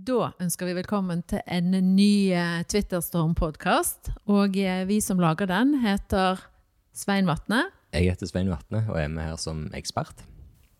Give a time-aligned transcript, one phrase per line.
[0.00, 4.08] Da ønsker vi velkommen til en ny eh, Twitterstorm-podkast.
[4.32, 6.40] Og eh, vi som lager den, heter
[6.96, 7.66] Svein Vatne.
[7.92, 10.22] Jeg heter Svein Vatne og er med her som ekspert.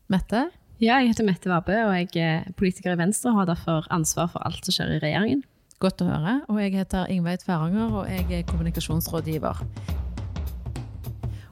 [0.08, 0.46] Mette.
[0.80, 4.30] Ja, jeg heter Mette Vabø, og jeg er politiker i Venstre og har derfor ansvar
[4.32, 5.44] for alt som skjer i regjeringen.
[5.84, 6.38] Godt å høre.
[6.48, 9.64] Og jeg heter Ingveig Tveranger, og jeg er kommunikasjonsrådgiver.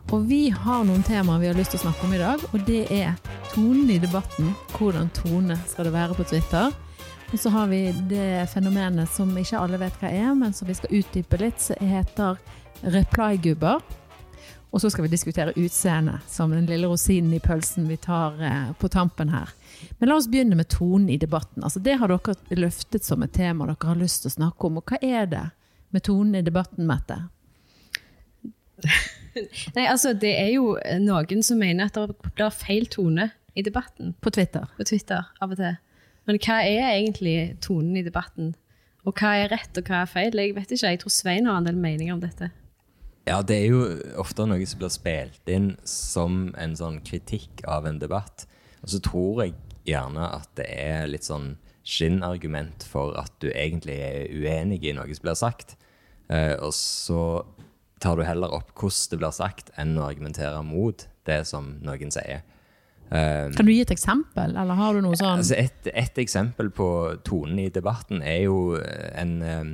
[0.08, 2.68] Og vi har noen temaer vi har lyst til å snakke om i dag, og
[2.70, 3.18] det er
[3.52, 4.54] tonen i debatten.
[4.78, 6.72] Hvordan tone skal det være på Twitter?
[7.32, 10.76] Og så har vi det fenomenet som ikke alle vet hva er, men som vi
[10.78, 12.38] skal utdype litt, som heter
[12.80, 13.82] reply-gubber.
[14.70, 18.70] Og så skal vi diskutere utseende, som den lille rosinen i pølsen vi tar eh,
[18.80, 19.52] på tampen her.
[19.98, 21.64] Men la oss begynne med tonen i debatten.
[21.64, 24.80] Altså, det har dere løftet som et tema dere har lyst til å snakke om.
[24.80, 25.44] Og hva er det
[25.92, 27.22] med tonen i debatten, Mette?
[29.76, 34.16] Nei, altså, det er jo noen som mener at det blir feil tone i debatten.
[34.20, 34.68] På Twitter?
[34.76, 35.76] På Twitter, av og til.
[36.28, 38.52] Men hva er egentlig tonen i debatten?
[39.08, 40.36] Og hva er rett, og hva er feil?
[40.36, 42.50] Jeg vet ikke, jeg tror Svein har en del meninger om dette.
[43.28, 43.80] Ja, det er jo
[44.20, 48.44] ofte noe som blir spilt inn som en sånn kritikk av en debatt.
[48.82, 49.56] Og så tror jeg
[49.88, 51.54] gjerne at det er litt sånn
[51.88, 55.76] skinnargument for at du egentlig er uenig i noe som blir sagt.
[56.28, 57.22] Eh, og så
[58.04, 62.12] tar du heller opp hvordan det blir sagt, enn å argumentere mot det som noen
[62.12, 62.44] sier.
[63.08, 66.68] Um, kan du gi et eksempel, eller har du noe sånn altså et, et, eksempel
[66.76, 66.88] på
[67.24, 69.70] tonen i debatten er jo en um,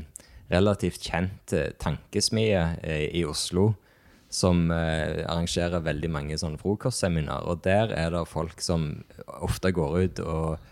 [0.53, 3.73] relativt kjent uh, tankesmie uh, i Oslo
[4.31, 7.49] som uh, arrangerer veldig mange sånne frokostseminar.
[7.51, 10.71] Og der er det folk som ofte går ut og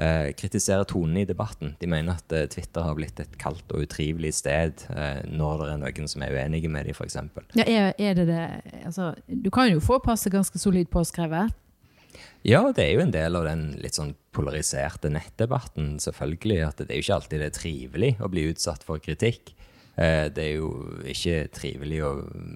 [0.00, 1.74] kritiserer tonen i debatten.
[1.76, 4.86] De mener at Twitter har blitt et kaldt og utrivelig sted
[5.28, 7.18] når det er noen som er uenige med dem, f.eks.
[7.58, 8.46] Ja, er, er det det
[8.80, 11.52] altså, Du kan jo få passet ganske solid påskrevet.
[12.46, 16.60] Ja, det er jo en del av den litt sånn polariserte nettdebatten, selvfølgelig.
[16.66, 19.52] At det er jo ikke alltid det er trivelig å bli utsatt for kritikk.
[20.00, 20.70] Eh, det er jo
[21.10, 22.12] ikke trivelig å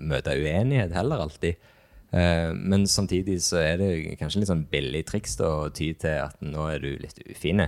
[0.09, 1.71] møte uenighet heller alltid.
[2.15, 6.41] Eh, men samtidig så er det kanskje litt sånn billig triks å ty til at
[6.45, 7.67] nå er du litt ufin.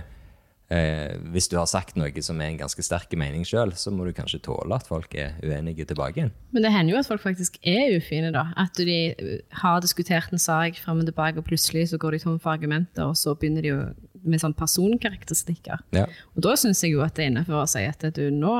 [0.67, 4.03] Eh, hvis du har sagt noe som er en ganske sterk mening sjøl, så må
[4.03, 6.33] du kanskje tåle at folk er uenige tilbake igjen.
[6.51, 8.49] Men det hender jo at folk faktisk er ufine, da.
[8.59, 12.23] At de eh, har diskutert en sak fram og tilbake, og plutselig så går de
[12.25, 13.79] tom for argumenter, og så begynner de jo
[14.27, 15.85] med sånn personkarakteristikker.
[15.95, 16.09] Ja.
[16.35, 18.57] Og da syns jeg jo at det er innafor å si at du nå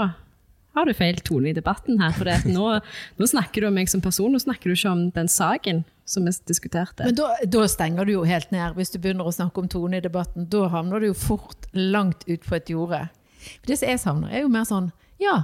[0.77, 2.15] har du feil tone i debatten her.
[2.15, 2.71] For nå,
[3.19, 6.25] nå, snakker du om meg som person, nå snakker du ikke om den saken som
[6.25, 7.04] vi diskuterte.
[7.04, 10.00] Men da, da, stenger du jo helt ned, hvis du begynner å snakke om tone
[10.00, 10.48] i debatten.
[10.51, 13.04] Da havner du jo fort langt ut på et jorde.
[13.44, 14.89] For det som jeg savner, er jo mer sånn
[15.21, 15.36] ja,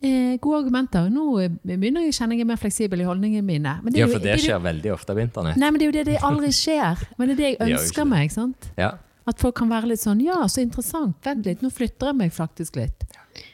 [0.00, 1.10] eh, gode argumenter.
[1.12, 1.26] Nå
[1.66, 3.76] begynner jeg å kjenne jeg er mer fleksibel i holdningene mine.
[3.92, 5.60] ja, for det, det skjer det, veldig ofte på internett.
[5.60, 7.04] Nei, men det er jo det det aldri skjer.
[7.18, 8.32] Men det er det jeg ønsker meg.
[8.32, 8.70] sant?
[8.80, 8.94] Ja.
[9.26, 11.18] At folk kan være litt sånn Ja, så interessant.
[11.26, 13.04] Vent litt, nå flytter jeg meg faktisk litt.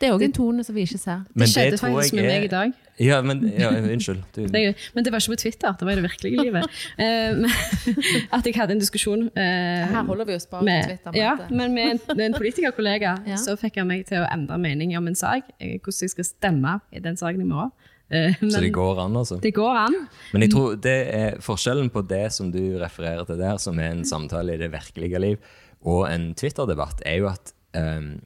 [0.03, 1.21] Det er òg en tone som vi ikke ser.
[1.39, 2.73] det skjedde faktisk med meg i dag.
[2.99, 4.25] Ja, men ja, Unnskyld.
[4.35, 4.41] Du...
[4.95, 6.67] Men det var ikke på Twitter, det var i det virkelige livet.
[7.03, 7.55] uh,
[8.37, 11.19] at jeg hadde en diskusjon uh, Her holder vi oss bare med, på Twitter.
[11.21, 13.39] Ja, men med en, en politikerkollega ja.
[13.39, 15.55] så fikk han meg til å endre mening om en sak.
[15.63, 17.73] Hvordan jeg skal stemme i den saken i morgen.
[18.13, 19.39] Men, så det går an, altså?
[19.41, 19.95] Det går an.
[20.35, 23.95] Men jeg tror det er forskjellen på det som du refererer til der, som er
[23.95, 25.55] en samtale i det virkelige liv,
[25.89, 28.19] og en Twitter-debatt, er jo at um,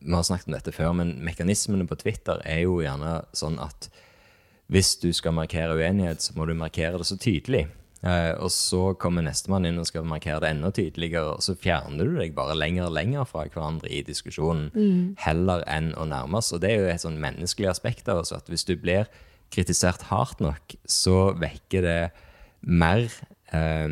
[0.00, 3.90] Vi har snakket om dette før, men mekanismene på Twitter er jo gjerne sånn at
[4.70, 7.66] hvis du skal markere uenighet, så må du markere det så tydelig.
[8.00, 12.08] Eh, og så kommer nestemann inn og skal markere det enda tydeligere, og så fjerner
[12.08, 15.02] du deg bare lenger og lenger fra hverandre i diskusjonen, mm.
[15.26, 16.52] heller enn å nærmes.
[16.54, 19.10] Og det er jo et sånn menneskelig aspekt av oss, at hvis du blir
[19.52, 22.00] kritisert hardt nok, så vekker det
[22.60, 23.10] mer
[23.56, 23.86] eh,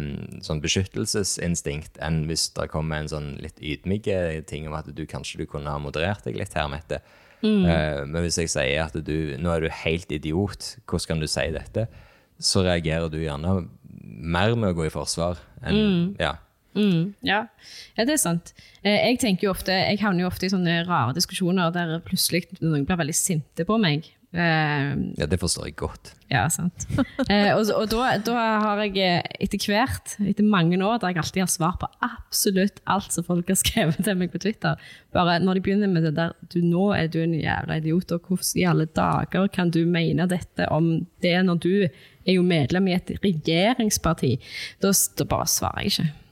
[0.45, 5.43] sånn beskyttelsesinstinkt enn hvis det kommer en sånn litt ydmyke ting om at du kanskje
[5.43, 7.03] du kunne ha moderert deg litt her, Mette.
[7.39, 7.63] Mm.
[7.63, 11.29] Uh, men hvis jeg sier at du nå er du helt idiot, hvordan kan du
[11.31, 11.87] si dette?
[12.43, 13.61] Så reagerer du gjerne
[14.03, 16.05] mer med å gå i forsvar enn mm.
[16.23, 16.35] ja.
[16.79, 17.41] Mm, ja.
[17.97, 18.05] ja.
[18.05, 18.53] det er sant.
[18.85, 22.45] Eh, jeg tenker jo ofte, jeg havner jo ofte i sånne rare diskusjoner der plutselig
[22.61, 24.07] noen blir veldig sinte på meg.
[24.29, 26.11] Uh, ja, det forstår jeg godt.
[26.29, 26.85] Ja, sant.
[26.99, 31.23] uh, og, og da, da, har jeg eh, etter hvert, etter mange år, der jeg
[31.23, 34.77] alltid har svar på absolutt alt som folk har skrevet til meg på Twitter
[35.17, 38.29] Bare når de begynner med det der du, 'Nå er du en jævla idiot', og
[38.29, 41.75] hvordan i alle dager kan du mene dette om det når du
[42.29, 44.37] er jo medlem i et regjeringsparti?
[44.83, 46.28] Da, da bare svarer jeg ikke.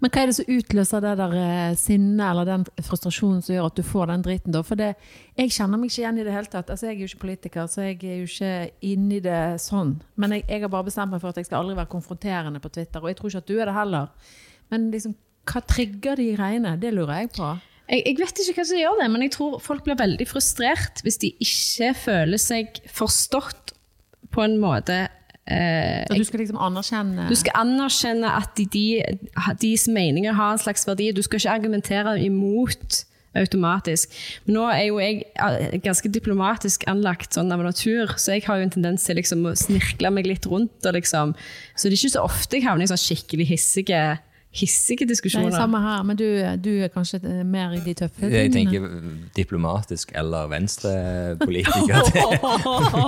[0.00, 3.70] Men hva er det som utløser det der eh, sinnet eller den frustrasjonen som gjør
[3.70, 4.54] at du får den driten?
[4.56, 4.62] da?
[4.66, 4.92] For det,
[5.38, 6.70] jeg kjenner meg ikke igjen i det hele tatt.
[6.72, 8.52] Altså, Jeg er jo ikke politiker, så jeg er jo ikke
[8.92, 9.96] inni det sånn.
[10.20, 12.72] Men jeg, jeg har bare bestemt meg for at jeg skal aldri være konfronterende på
[12.74, 13.02] Twitter.
[13.02, 14.36] Og jeg tror ikke at du er det heller.
[14.70, 15.16] Men liksom,
[15.50, 16.76] hva trigger de greiene?
[16.80, 17.50] Det lurer jeg på.
[17.90, 21.02] Jeg, jeg, vet ikke hva som gjør det, men jeg tror folk blir veldig frustrert
[21.02, 23.74] hvis de ikke føler seg forstått
[24.30, 25.08] på en måte
[25.48, 28.84] Eh, du skal liksom anerkjenne Du skal anerkjenne at de, de,
[29.58, 31.10] deres meninger har en slags verdi.
[31.16, 33.04] Du skal ikke argumentere imot
[33.38, 34.14] automatisk.
[34.44, 38.58] Men nå er jo jeg eh, ganske diplomatisk anlagt sånn av natur, så jeg har
[38.58, 40.82] jo en tendens til liksom å snirkle meg litt rundt.
[40.82, 41.36] Liksom.
[41.74, 44.02] Så det er ikke så ofte jeg havner i sånn skikkelig hissige
[44.50, 45.50] hissige diskusjoner.
[45.50, 46.24] Nei, samme her, men du,
[46.64, 48.38] du, er kanskje mer i de tøffe tingene?
[48.42, 48.80] Jeg tenker
[49.36, 52.00] diplomatisk eller venstrepolitiker.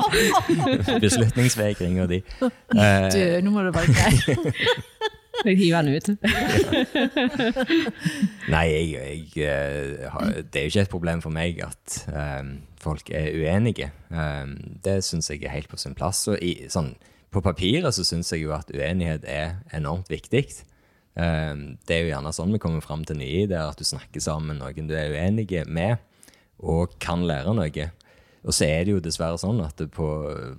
[1.07, 2.21] Beslutningsvegring og de.
[2.31, 4.37] Du, nå må du være grei.
[5.45, 6.09] Jeg hiver den ut.
[8.53, 10.09] Nei, jeg, jeg, eh,
[10.53, 12.49] det er jo ikke et problem for meg at um,
[12.81, 13.91] folk er uenige.
[14.11, 16.29] Um, det syns jeg er helt på sin plass.
[16.31, 16.95] Og i, sånn,
[17.33, 20.45] på papiret så syns jeg jo at uenighet er enormt viktig.
[21.21, 24.23] Ehm, det er jo gjerne sånn vi kommer fram til nye ideer, at du snakker
[24.23, 25.99] sammen med noen du er uenig med,
[26.63, 27.91] og kan lære noe.
[28.43, 30.07] Og så er det jo dessverre sånn at på,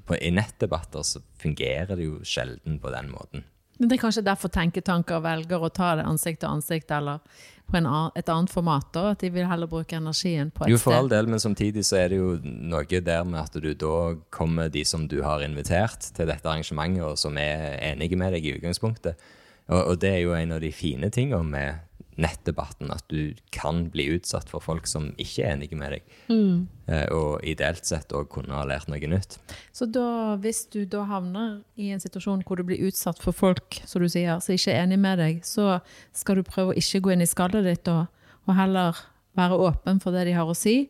[0.07, 3.47] på, i nettdebatter så fungerer det jo sjelden på den måten.
[3.79, 7.19] Men Det er kanskje derfor tenketanker velger å ta det ansikt til ansikt, eller
[7.67, 8.85] på annen, et annet format?
[8.93, 10.75] da, At de vil heller bruke energien på et sted?
[10.75, 13.71] Jo, for all del, men samtidig så er det jo noe der med at du
[13.73, 18.37] da kommer de som du har invitert til dette arrangementet, og som er enige med
[18.37, 19.19] deg i utgangspunktet
[19.69, 23.87] og, og, det er jo en av de fine tingene med nettdebatten, at du kan
[23.93, 26.11] bli utsatt for folk som ikke er enige med deg.
[26.29, 26.57] Mm.
[26.85, 29.39] Eh, og ideelt sett òg kunne ha lært noe nytt.
[29.73, 33.79] Så da, hvis du da havner i en situasjon hvor du blir utsatt for folk
[33.89, 35.79] som du sier, som ikke er enig med deg, så
[36.13, 38.05] skal du prøve å ikke gå inn i skallet ditt og,
[38.45, 39.01] og heller
[39.37, 40.83] være åpen for det de har å si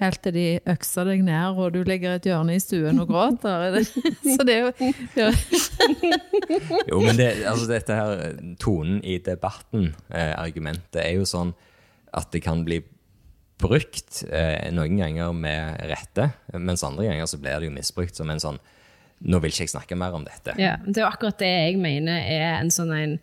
[0.00, 3.08] helt til de økser deg ned, og du ligger i et hjørne i stuen og
[3.10, 3.78] gråter.
[4.34, 5.30] Så det er jo ja.
[6.90, 11.54] Jo, men det, altså dette her, tonen i debatten, eh, argumentet, er jo sånn
[12.16, 12.82] at det kan bli
[13.60, 16.28] brukt eh, noen ganger med rette,
[16.60, 18.60] mens andre ganger så blir det jo misbrukt som en sånn
[19.24, 20.52] Nå vil ikke jeg snakke mer om dette.
[20.60, 23.14] Ja, Det er jo akkurat det jeg mener er en sånn en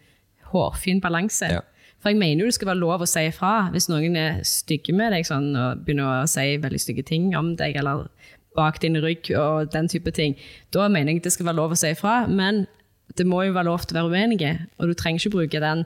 [0.49, 1.51] hårfin balanse.
[1.53, 1.59] Ja.
[2.03, 4.91] For jeg mener jo det skal være lov å si ifra hvis noen er stygge
[4.95, 8.09] med deg sånn, og begynner å si veldig stygge ting om deg, eller
[8.57, 10.35] bak din rygg og den type ting.
[10.75, 12.65] Da mener jeg det skal være lov å si ifra, men
[13.15, 14.51] det må jo være lov til å være uenige.
[14.77, 15.85] Og du trenger ikke bruke den,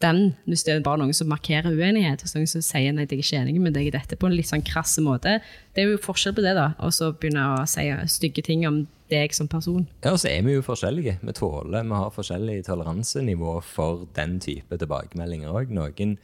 [0.00, 2.22] den hvis det er bare noen som markerer uenighet.
[2.24, 4.36] Hvis noen som sier nei, jeg er ikke enig med deg i dette på en
[4.36, 5.38] litt sånn krass måte.
[5.74, 6.72] Det er jo forskjell på det, da.
[6.84, 9.86] Og så begynne å si stygge ting om deg som person.
[10.04, 11.18] Ja, og så er vi jo forskjellige.
[11.20, 15.72] Vi tåler, vi har forskjellig toleransenivå for den type tilbakemeldinger òg.
[15.74, 16.16] Noen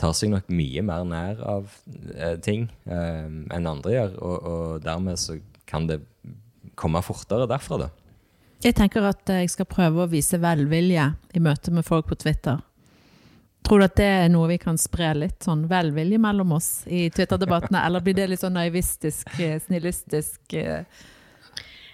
[0.00, 1.72] tar seg nok mye mer nær av
[2.16, 5.36] eh, ting eh, enn andre gjør, og, og, dermed så
[5.68, 6.00] kan det
[6.78, 7.90] komme fortere derfra, da.
[8.62, 12.60] Jeg tenker at jeg skal prøve å vise velvilje i møte med folk på Twitter.
[13.62, 17.06] Tror du at det er noe vi kan spre litt sånn velvilje mellom oss i
[17.14, 20.42] Twitter-debattene, eller blir det litt sånn naivistisk, eh, snillistisk?
[20.58, 20.84] Eh?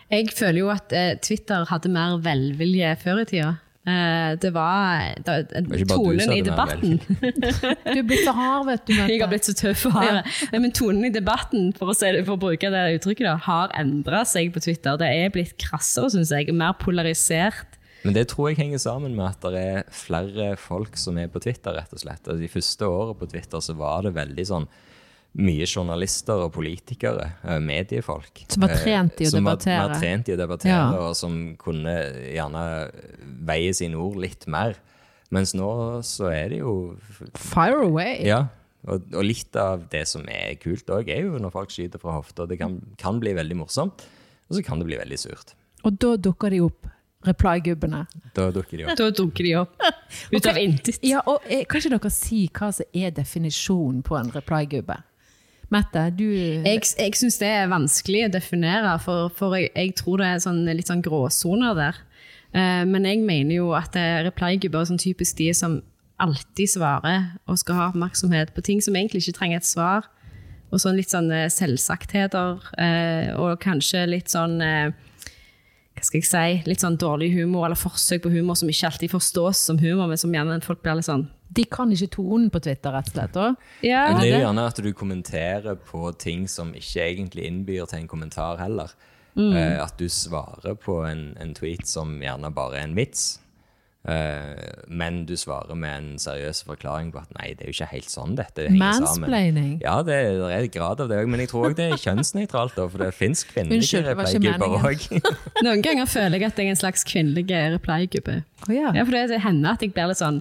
[0.08, 3.56] Jeg føler jo at eh, Twitter hadde mer velvilje før i tida.
[3.88, 5.34] Eh, det var, det,
[5.68, 6.98] var tonen i debatten
[7.94, 8.92] Du er blitt så hard, vet du.
[8.98, 9.86] Jeg har blitt så tøff.
[10.04, 10.22] Ja.
[10.52, 14.24] Men tonen i debatten, for å, se, for å bruke det uttrykket, da, har endra
[14.28, 14.98] seg på Twitter.
[15.00, 16.52] Det er blitt krassere, syns jeg.
[16.56, 17.67] Mer polarisert.
[18.04, 21.42] Men det tror jeg henger sammen med at det er flere folk som er på
[21.42, 22.22] Twitter, rett og slett.
[22.24, 24.68] Altså, de første årene på Twitter så var det veldig sånn
[25.38, 28.44] mye journalister og politikere, eh, mediefolk.
[28.48, 29.80] Som var trent i å som debattere.
[29.82, 30.86] Var, var trent i å debattere, ja.
[31.04, 31.94] og som kunne
[32.32, 32.62] gjerne
[33.46, 34.78] veie sine ord litt mer.
[35.34, 35.68] Mens nå
[36.08, 36.96] så er det jo
[37.36, 38.22] Fire away!
[38.24, 38.46] Ja,
[38.88, 42.16] og, og litt av det som er kult òg, er jo når folk skyter fra
[42.16, 42.46] hofta.
[42.48, 44.06] Det kan, kan bli veldig morsomt,
[44.48, 45.52] og så kan det bli veldig surt.
[45.86, 46.88] Og da dukker de opp
[47.28, 48.04] reply-gubbene.
[48.36, 48.96] Da dukker de opp.
[48.98, 49.76] Da dukker de opp.
[50.34, 50.98] Ut av intet.
[51.06, 54.98] Ja, og eh, Kan ikke dere si hva som er definisjonen på en reply-gubbe?
[55.68, 60.22] Mette, du Jeg, jeg syns det er vanskelig å definere, for, for jeg, jeg, tror
[60.22, 61.98] det er sånn, litt sånn gråsoner der.
[62.56, 65.82] Uh, men jeg mener jo at uh, reply-gubber er sånn typisk de som
[66.18, 70.08] alltid svarer og skal ha oppmerksomhet på ting som egentlig ikke trenger et svar.
[70.72, 74.58] Og sånn litt sånn selvsaktheter, selvsagtheter, uh, og kanskje litt sånn
[75.98, 79.12] hva skal jeg si, litt sånn dårlig humor, eller forsøk på humor som ikke alltid
[79.12, 82.60] forstås som humor, men som gjerne folk blir litt sånn de kan ikke tonen på
[82.60, 83.38] Twitter, rett og slett?
[83.86, 87.88] Ja, Men det er jo gjerne at du kommenterer på ting som ikke egentlig innbyr
[87.88, 88.92] til en kommentar heller.
[89.38, 89.54] Mm.
[89.54, 93.38] Uh, at du svarer på en, en, tweet som gjerne bare er en vits.
[94.08, 97.88] Uh, men du svarer med en seriøs forklaring på at nei, det er jo ikke
[97.90, 99.58] helt sånn dette henger sammen.
[99.82, 102.78] Ja, det, det er grad av det òg, men jeg tror òg det er kjønnsnøytralt,
[102.78, 105.04] for det fins kvinnelige reply-gubber òg.
[105.66, 107.44] Noen ganger føler jeg at jeg er en slags kvinnelig
[107.76, 108.40] reply-gubbe.
[108.64, 108.94] Oh, ja.
[108.96, 110.40] ja, for det hender at jeg blir litt sånn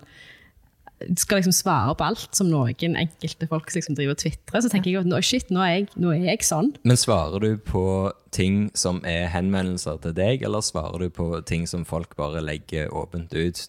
[1.17, 4.91] skal liksom svare på alt som noen enkelte folk liksom driver og tvitrer, så tenker
[4.91, 6.73] jeg at nå, shit, nå er jeg, nå er jeg, sånn.
[6.87, 7.85] Men svarer du på
[8.33, 12.89] ting som er henvendelser til deg, eller svarer du på ting som folk bare legger
[12.89, 13.67] åpent ut?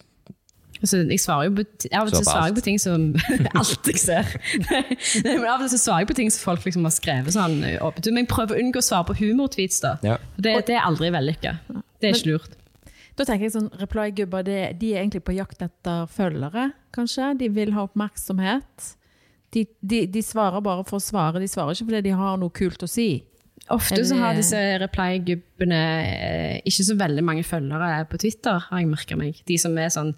[0.79, 3.09] Altså, jeg svarer jo på, Av og til svarer jeg på ting som
[3.59, 4.29] Alt jeg ser.
[5.25, 8.07] men Av og til svarer jeg på ting som folk liksom har skrevet sånn åpent.
[8.13, 9.81] Men jeg prøver å unngå å svare på humortweets.
[9.83, 9.97] da.
[10.05, 10.15] Ja.
[10.37, 11.57] Det, det, er aldri vellykka.
[11.99, 12.55] Det er ikke lurt.
[13.19, 17.33] Da tenker jeg sånn, Reply-gubber de er egentlig på jakt etter følgere, kanskje.
[17.41, 18.93] De vil ha oppmerksomhet.
[19.51, 22.53] De, de, de, svarer bare for å svare, de svarer ikke fordi de har noe
[22.55, 23.09] kult å si.
[23.73, 28.89] Ofte så har disse reply-gubbene eh, ikke så veldig mange følgere på Twitter, har jeg
[28.89, 29.41] merka meg.
[29.49, 30.13] De som er sånn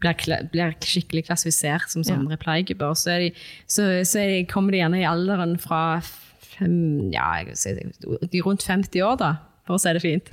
[0.00, 2.36] blir, blir, skikkelig klassifisert som sånn ja.
[2.36, 2.94] reply-gubber.
[2.96, 3.16] Så,
[3.66, 9.18] så, så de, kommer de gjerne i alderen fra fem, ja, de rundt 50 år,
[9.24, 9.32] da
[9.64, 10.30] for å si det fint.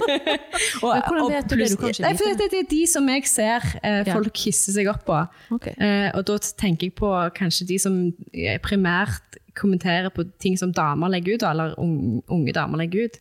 [0.84, 1.68] og, hvordan vet du det?
[1.76, 2.50] Du vite det.
[2.52, 5.18] Det er de som jeg ser eh, folk hisser seg opp på.
[5.58, 5.76] Okay.
[5.76, 7.98] Eh, og da tenker jeg på kanskje de som
[8.32, 13.20] eh, primært kommenterer på ting som damer legger ut, eller unge, unge damer legger ut.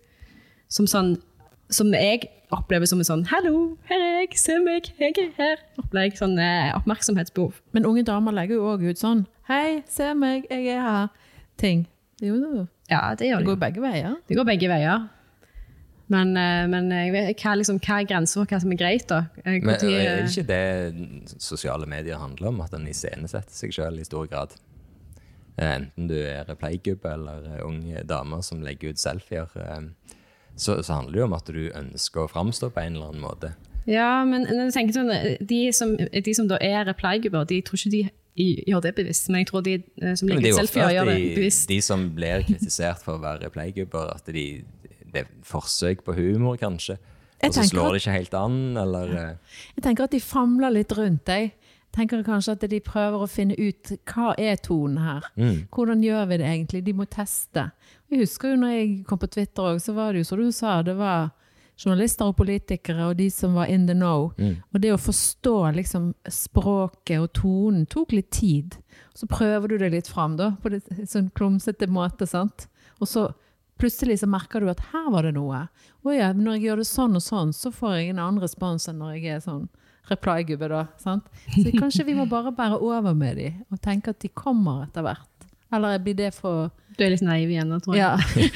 [0.71, 1.15] Som, sånn,
[1.71, 5.63] som jeg opplever som en sånn 'hallo, her er jeg, se meg, jeg er her'.
[5.81, 7.59] Opplegg, sånn eh, oppmerksomhetsbehov.
[7.75, 11.09] Men unge damer legger jo òg ut sånn 'hei, se meg, jeg er her'.
[11.57, 11.87] Ting.
[12.21, 13.45] Jo, ja, det gjør det.
[13.45, 14.15] Det går begge veier.
[14.27, 15.07] Det går begge veier.
[16.07, 19.07] Men, eh, men vet, hva, liksom, hva, er grensa for hva som er greit?
[19.09, 19.23] da?
[19.41, 22.61] Eh, men, er det eh, ikke det sosiale medier handler om?
[22.65, 24.53] At en iscenesetter seg sjøl i stor grad?
[25.55, 29.47] Enten du er reply-gubbe eller unge damer som legger ut selfier.
[30.55, 33.23] Så, så, handler det jo om at du ønsker å framstå på en eller annen
[33.23, 33.55] måte.
[33.87, 38.03] Ja, men sånn, de, som, de som da er reply-gubber, de tror ikke de
[38.67, 39.29] gjør det bevisst.
[39.31, 39.77] Men jeg tror de
[40.19, 41.67] som legger ut selfier, gjør det bevisst.
[41.71, 44.47] De som blir kritisert for å være reply-gubber, at de
[45.15, 46.97] det er forsøk på humor, kanskje.
[47.45, 49.61] Og så slår det ikke helt an, eller eh.
[49.77, 51.53] Jeg tenker at de famler litt rundt deg.
[51.95, 55.27] tenker kanskje at de prøver å finne ut hva er tonen her.
[55.39, 55.67] Mm.
[55.71, 56.83] Hvordan gjør vi det egentlig?
[56.83, 57.69] De må teste.
[58.11, 60.51] Jeg husker jo når jeg kom på Twitter òg, så var det jo som du
[60.51, 61.29] sa, det var
[61.79, 64.33] journalister og politikere og de som var in the know.
[64.37, 64.57] Mm.
[64.73, 68.75] Og det å forstå liksom språket og tonen tok litt tid.
[69.15, 72.27] Så prøver du det litt fram, da, på en sånn klumsete måte.
[72.27, 72.67] sant?
[72.99, 73.29] Og så
[73.81, 75.65] plutselig så merker du at her var det noe.
[76.05, 78.87] Å ja, når jeg gjør det sånn og sånn, så får jeg en annen respons
[78.91, 79.67] enn når jeg er sånn
[80.09, 80.85] reply-gubbe, da.
[81.01, 81.29] sant?
[81.55, 85.05] Så kanskje vi må bare bære over med dem og tenke at de kommer etter
[85.05, 85.31] hvert.
[85.73, 88.05] Eller blir det for Du er litt naiv igjen nå, tror jeg.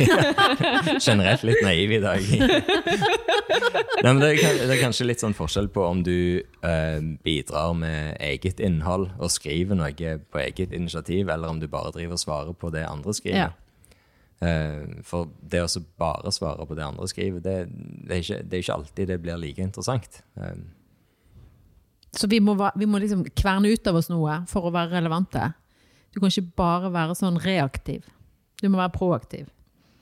[0.08, 0.20] Ja.
[1.08, 2.28] Generelt litt naiv i dag.
[4.04, 7.74] Nei, men det er, det, er, kanskje litt sånn forskjell på om du eh, bidrar
[7.76, 12.22] med eget innhold og skriver noe på eget initiativ, eller om du bare driver og
[12.22, 13.50] svarer på det andre skriver.
[13.50, 13.69] Ja.
[14.40, 17.56] Eh, for det å bare svare på det andre skriver, det,
[18.08, 20.22] det, er ikke, det, er ikke, alltid det blir like interessant.
[20.40, 20.56] Eh,
[22.16, 25.52] Så vi må, vi må liksom kverne ut av oss noe for å være relevante.
[26.14, 28.08] Du kan ikke bare være sånn reaktiv.
[28.62, 29.50] Du må være proaktiv.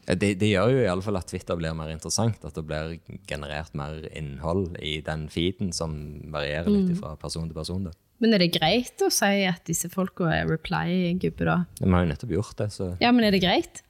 [0.08, 2.46] Det, det gjør jo i alle fall at Twitter blir mer interessant.
[2.48, 2.96] At det blir
[3.27, 5.98] generert mer innhold i den feeden som
[6.32, 7.00] varierer litt mm.
[7.01, 7.89] fra person til person.
[7.89, 7.96] Da.
[8.24, 11.58] Men er det greit å si at disse folka er reply-gubber, da?
[11.82, 13.84] Vi har jo nettopp gjort det, så Ja, men er det greit?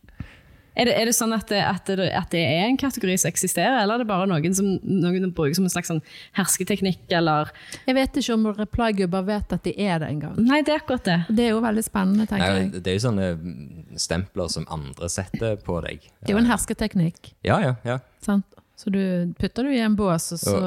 [0.78, 3.32] Er det, er det sånn at det, at, det, at det, er en kategori som
[3.32, 6.04] eksisterer, eller er det bare noen som noen bruker som en slags sånn
[6.38, 7.50] hersketeknikk, eller
[7.88, 10.36] Jeg vet ikke om reply-gubber vet at de er det engang.
[10.38, 11.18] Nei, det er akkurat det.
[11.34, 12.84] Det er jo veldig spennende, tenker Nei, jeg.
[12.86, 16.06] Det er jo sånne stempler som andre setter på deg.
[16.22, 17.34] Det er jo en hersketeknikk.
[17.48, 17.98] Ja, ja, ja.
[18.24, 18.46] Sant?
[18.78, 19.02] Så du
[19.40, 20.58] putter du i en bås, og så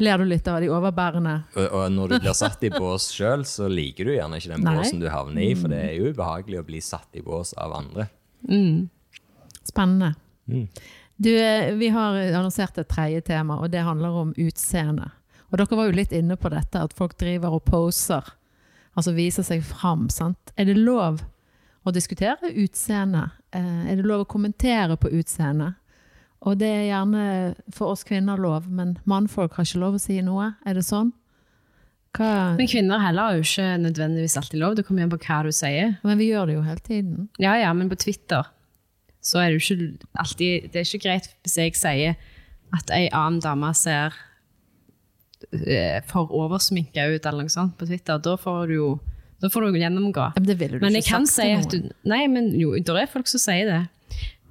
[0.00, 1.34] ler du litt av de overbærende.
[1.56, 4.64] Og, og når du blir satt i bås sjøl, så liker du gjerne ikke den
[4.64, 4.78] Nei.
[4.78, 7.76] båsen du havner i, for det er jo ubehagelig å bli satt i bås av
[7.76, 8.08] andre.
[8.48, 8.88] Mm.
[9.66, 10.14] Spennende.
[10.50, 10.66] Mm.
[11.16, 15.10] Du, eh, vi har annonsert et tredje tema, og det handler om utseende.
[15.50, 18.24] Og dere var jo litt inne på dette, at folk driver og poser.
[18.96, 20.08] Altså viser seg fram.
[20.08, 20.54] sant?
[20.56, 21.20] Er det lov
[21.84, 23.30] å diskutere utseende?
[23.52, 25.74] Eh, er det lov å kommentere på utseende?
[26.40, 27.24] Og det er gjerne
[27.68, 30.54] for oss kvinner lov, men mannfolk har ikke lov å si noe.
[30.64, 31.12] Er det sånn?
[32.16, 32.56] Hva?
[32.56, 34.74] Men kvinner heller har jo ikke nødvendigvis alltid lov.
[34.74, 35.98] Det kommer igjen på hva du sier.
[36.02, 37.28] Men vi gjør det jo hele tiden.
[37.38, 38.48] Ja, ja, men på Twitter
[39.20, 42.18] så er det jo ikke alltid Det er ikke greit hvis jeg sier
[42.76, 44.14] at ei annen dame ser
[45.52, 48.20] eh, for oversminka ut eller noe sånt på Twitter.
[48.22, 48.90] Da får du jo
[49.40, 50.26] da får du gjennomgå.
[50.36, 51.70] Men det ville du men ikke sagt si noen.
[51.72, 53.80] Du, nei, men jo, det er folk som sier det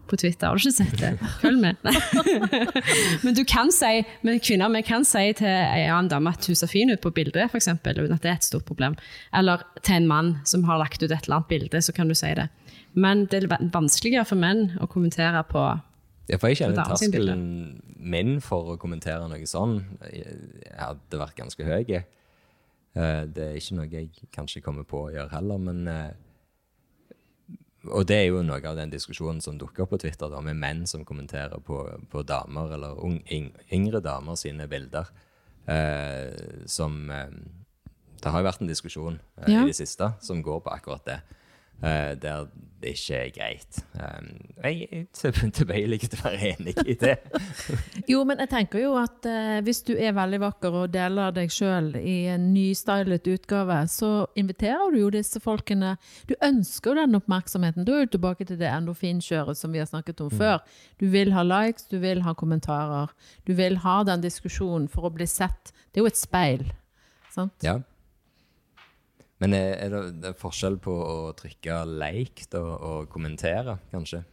[0.09, 0.47] på Twitter.
[0.47, 1.11] Har du ikke sett det?
[1.43, 1.77] Følg med.
[3.23, 6.57] men du kan si, men kvinner vi kan si til en annen dame at hun
[6.57, 8.97] ser fin ut på bildet, f.eks., uten at det er et stort problem.
[9.37, 12.17] Eller til en mann som har lagt ut et eller annet bilde, så kan du
[12.17, 12.49] si det.
[12.93, 15.65] Men det er vanskeligere for menn å kommentere på
[16.29, 17.43] ja, for jeg kjenner terskelen
[17.99, 19.79] min for å kommentere noe sånn
[20.77, 21.95] hadde vært ganske høy.
[22.93, 26.11] Eh, det er ikke noe jeg kanskje kommer på å gjøre heller, men eh,
[27.89, 30.57] Og det er jo noe av den diskusjonen som dukker opp på Twitter, da, med
[30.59, 31.79] menn som kommenterer på,
[32.11, 32.99] på damer, eller
[33.71, 35.07] yngre damer sine bilder,
[35.65, 37.07] eh, som
[38.19, 41.21] Det har jo vært en diskusjon i det siste som går på akkurat det.
[41.79, 43.79] Uh, der det ikke er greit.
[43.93, 44.27] Um,
[44.63, 47.17] jeg er tilbøyelig til å være enig i det.
[48.11, 51.51] jo, men jeg tenker jo at uh, hvis du er veldig vakker og deler deg
[51.51, 55.97] sjøl i en nystylet utgave, så inviterer du jo disse folkene
[56.29, 57.87] Du ønsker jo den oppmerksomheten.
[57.87, 60.39] Da er du tilbake til det endorfinkjøret som vi har snakket om mm.
[60.39, 60.63] før.
[61.01, 63.11] Du vil ha likes, du vil ha kommentarer.
[63.47, 65.73] Du vil ha den diskusjonen for å bli sett.
[65.91, 66.67] Det er jo et speil.
[67.33, 67.55] Sant?
[67.65, 67.79] Ja.
[69.39, 74.23] Men er, er det, det er forskjell på å trykke 'like' og, og kommentere, kanskje?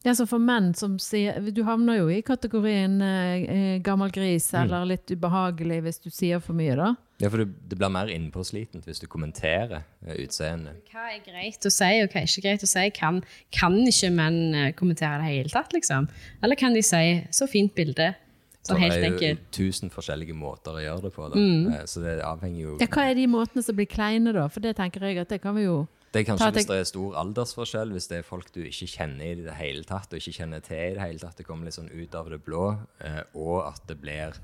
[0.00, 4.46] Ja, så For menn som sier Du havner jo i kategorien eh, eh gammel gris
[4.54, 4.60] mm.
[4.62, 6.94] eller litt ubehagelig hvis du sier for mye, da.
[7.20, 10.80] Ja, for det, det blir mer innpåslitent hvis du kommenterer uh, utseendet.
[10.88, 12.86] Hva er greit å si, og hva er ikke greit å si?
[12.96, 13.20] Kan,
[13.52, 16.08] kan ikke menn eh, kommentere det hele tatt, liksom?
[16.40, 18.14] Eller kan de si 'så fint bilde'?
[18.60, 21.28] Så det er jo tusen forskjellige måter å gjøre det på.
[21.32, 21.70] Mm.
[21.72, 24.44] Eh, så det avhenger jo ja, Hva er de måtene som blir kleine, da?
[24.52, 26.88] For det tenker jeg at det kan vi jo Det er kanskje hvis det er
[26.90, 30.36] stor aldersforskjell, hvis det er folk du ikke kjenner i det hele tatt, og ikke
[30.42, 32.64] kjenner til i det hele tatt, det kommer litt sånn ut av det blå,
[33.06, 34.36] eh, og at det blir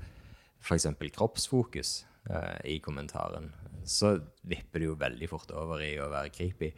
[0.63, 0.87] f.eks.
[1.13, 1.93] kroppsfokus
[2.31, 3.51] eh, i kommentaren,
[3.85, 4.15] så
[4.47, 6.71] vipper det jo veldig fort over i å være creepy.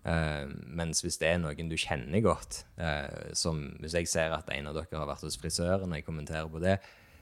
[0.00, 4.48] Uh, mens hvis det er noen du kjenner godt, uh, som hvis jeg ser at
[4.54, 6.78] en av dere har vært hos frisøren, og jeg kommenterer på det,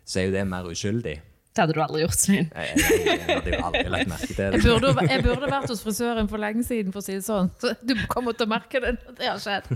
[0.07, 1.17] så er jo det mer uskyldig.
[1.59, 2.51] Det hadde du aldri gjort, Svein.
[2.55, 4.61] Jeg, jeg, jeg, hadde jo aldri lagt merke til det.
[4.61, 7.51] Jeg burde, jeg burde, vært hos frisøren for lenge siden, for å si det sånn.
[7.59, 9.73] Så du kommer til å merke det når det har skjedd.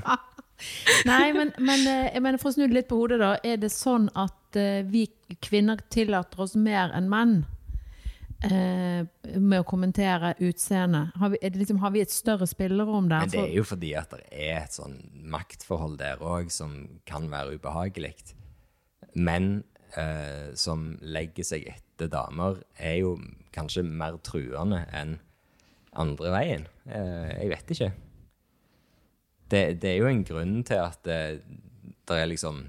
[1.10, 3.32] Nei, men, men eh, jeg mener, for å snu det litt på hodet, da.
[3.42, 4.38] Er det sånn at
[4.92, 5.08] vi
[5.42, 7.40] kvinner tillater oss mer enn menn?
[8.48, 11.14] Eh, med å kommentere utseendet?
[11.20, 13.26] Har, liksom, har, vi et større spillerom der?
[13.26, 14.98] Men det er jo fordi at det er et sånn
[15.32, 16.76] maktforhold der òg som
[17.08, 18.14] kan være ubehagelig.
[19.14, 19.62] Menn
[19.98, 23.16] eh, som legger seg etter damer, er jo
[23.54, 25.18] kanskje mer truende enn
[25.98, 26.66] andre veien.
[26.88, 27.92] Eh, jeg vet ikke.
[29.52, 31.42] Det, det, er jo en grunn til at det,
[32.08, 32.62] det er liksom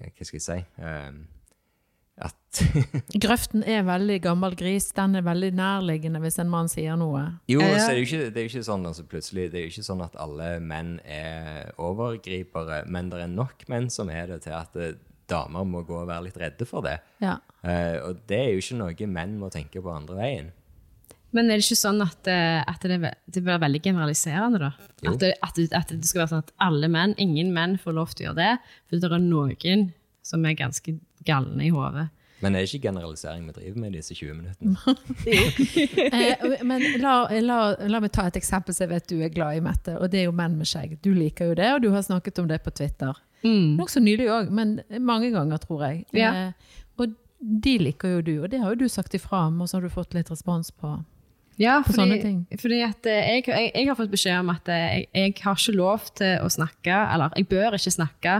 [0.00, 0.56] Hva skal jeg si?
[0.80, 1.10] Eh,
[2.22, 2.60] at
[3.24, 4.90] Grøften er veldig gammel gris.
[4.94, 7.24] Den er veldig nærliggende hvis en mann sier noe.
[7.50, 9.72] Jo, så er det, ikke, det er jo ikke sånn altså, plutselig, det er jo
[9.74, 14.44] ikke sånn at alle menn er overgripere, men det er nok menn som er det
[14.46, 14.94] til at det,
[15.30, 16.98] damer må gå og være litt redde for det.
[17.24, 17.38] Ja.
[17.64, 20.52] Uh, og det er jo ikke noe menn må tenke på andre veien.
[21.34, 24.68] Men er det ikke sånn at, eh, at det, det, blir veldig generaliserende, da?
[25.10, 28.12] At det, at, at det, skal være sånn at alle menn, ingen menn får lov
[28.14, 29.88] til å gjøre det, for det er noen
[30.24, 32.08] som er ganske galne i hodet.
[32.42, 34.76] Men det er ikke generalisering vi driver med i disse 20 minuttene.
[36.18, 37.58] eh, men la, la,
[37.88, 39.94] la, meg ta et eksempel som jeg vet du er glad i, Mette.
[39.96, 40.98] Og det er jo menn med skjegg.
[41.04, 43.16] Du liker jo det, og du har snakket om det på Twitter.
[43.44, 43.78] Mm.
[43.78, 46.04] Nokså nylig òg, men mange ganger, tror jeg.
[46.16, 46.34] Ja.
[46.50, 49.70] Eh, og de liker jo du, og det har jo du sagt ifra om, og
[49.70, 50.96] så har du fått litt respons på.
[51.60, 52.18] Ja, fordi,
[52.58, 55.58] fordi at eh, jeg, jeg, jeg, har fått beskjed om at eh, jeg, jeg, har
[55.60, 58.38] ikke lov til å snakke, eller jeg bør ikke snakke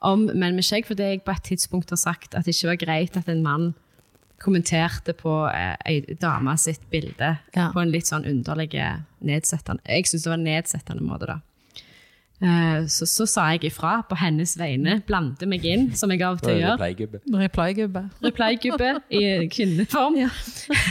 [0.00, 2.82] om menn med skjegg, fordi jeg på et tidspunkt har sagt at det ikke var
[2.84, 3.70] greit at en mann
[4.40, 7.68] kommenterte på eh, ei dame sitt bilde ja.
[7.74, 8.72] på en litt sånn underlig,
[9.20, 11.40] nedsettende Jeg syns det var en nedsettende måte, da.
[12.40, 16.38] Eh, så, så, sa jeg ifra på hennes vegne, blande meg inn, som jeg av
[16.38, 16.78] og til gjør.
[17.42, 18.04] Reply-gubbe.
[18.24, 20.16] Reply-gubbe i kvinneform.
[20.22, 20.30] Ja.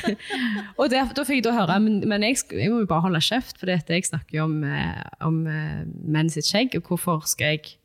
[0.79, 3.23] og det, da fikk jeg da høre men, men jeg, jeg, må jo bare holde
[3.25, 7.78] kjeft, for jeg snakker jo om, eh, om menn sitt skjegg, og hvorfor skal jeg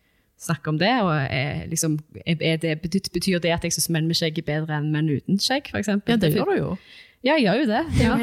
[0.45, 1.03] snakke om det.
[1.03, 4.73] og er, liksom, er det, Betyr det at jeg syns menn med skjegg er bedre
[4.79, 5.89] enn menn uten skjegg, f.eks.?
[6.09, 6.71] Ja, det gjør du jo.
[7.25, 7.83] Ja, jeg gjør jo det.
[7.97, 8.13] det ja.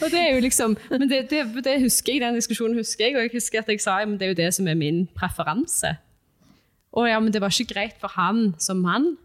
[0.00, 3.16] og det er jo liksom Men det, det, det, husker jeg, den diskusjonen husker jeg,
[3.16, 5.90] og jeg husker at jeg sa at det er jo det som er min preferanse.
[6.92, 9.16] Og ja, men det var ikke greit for han som mann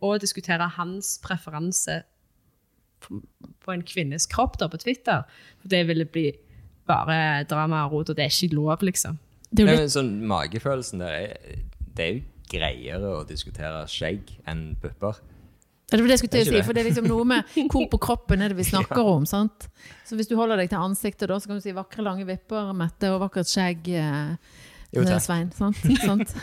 [0.00, 2.02] å diskutere hans preferanse
[3.04, 3.20] på,
[3.60, 5.26] på en kvinnes kropp da, på Twitter.
[5.60, 6.30] For det ville bli
[6.90, 7.18] bare
[7.50, 9.18] drama og rot, og det er ikke lov, liksom.
[9.50, 9.94] Det er jo litt...
[9.94, 15.20] sånn Magefølelsen der er, Det er jo greiere å diskutere skjegg enn pupper.
[15.90, 17.54] Ja, det var det jeg skulle til å si, for det er liksom noe med
[17.70, 19.14] hvor på kroppen er det vi snakker ja.
[19.18, 19.26] om.
[19.26, 19.66] sant?
[20.06, 22.70] Så hvis du holder deg til ansiktet, da, så kan du si vakre, lange vipper,
[22.78, 23.90] Mette, og vakkert skjegg.
[23.90, 24.58] Eh,
[24.94, 25.22] jo, takk.
[25.22, 25.78] Svein, sant?
[26.08, 26.34] sant?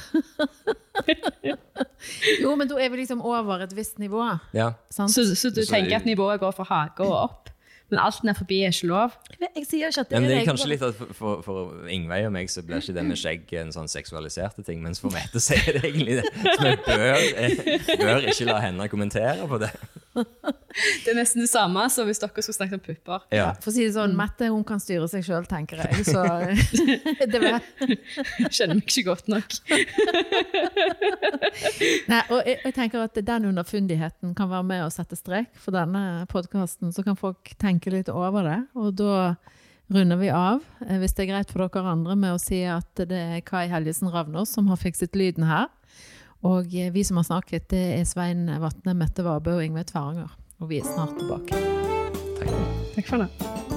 [2.44, 4.24] jo, men da er vi liksom over et visst nivå.
[4.56, 4.74] Ja.
[4.92, 7.54] Så, så, du tenker at nivået går fra hage og opp?
[7.90, 9.14] Men alt ned forbi er ikke lov.
[9.40, 12.34] Jeg sier ikke at det, men det er kanskje litt at for, for Ingveig og
[12.36, 15.56] meg så blir ikke det med skjegg en sånn seksualiserte ting, mens for Mette så
[15.56, 16.26] er det egentlig det.
[16.44, 19.72] Så vi bør, eh, bør ikke la henne kommentere på det.
[21.04, 23.24] Det er nesten det samme som hvis dere skulle snakket om pupper.
[23.34, 23.48] Ja.
[23.64, 26.06] For å si det sånn, Mette hun kan styre seg sjøl, tenker jeg.
[26.06, 26.22] Så
[27.32, 27.58] det var
[28.54, 29.50] Kjenner meg ikke godt nok.
[32.12, 35.72] Nei, og jeg, jeg, tenker at den underfundigheten kan være med å sette strek for
[35.76, 36.94] denne podkasten.
[36.94, 38.60] Så kan folk tenke litt over det.
[38.78, 39.36] Og da
[39.94, 43.00] runder vi av, eh, hvis det er greit for dere andre, med å si at
[43.00, 45.70] det er Kai Helgesen Ravnås som har fikset lyden her.
[46.46, 50.36] Og vi som har snakket, det er Svein Vatne, Mette Vabø og Ingve Tveranger.
[50.62, 51.64] Og vi er snart tilbake.
[52.38, 52.54] Takk.
[52.98, 53.77] Takk for det.